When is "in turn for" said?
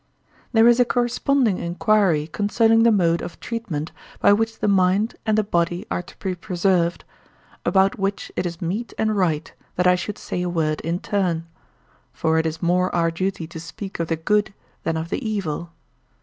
10.81-12.39